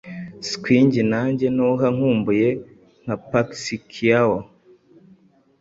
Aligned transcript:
Swing 0.49 0.91
nanjye 1.11 1.45
nuh 1.55 1.81
nkumbuye 1.95 2.47
nka 3.03 3.15
Pacquiao 3.29 4.37